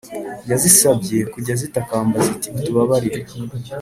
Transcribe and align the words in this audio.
yazisabye 0.51 1.17
kujya 1.33 1.53
zitakamba 1.61 2.17
ziti 2.27 2.47
«…utubabarire 2.57 3.19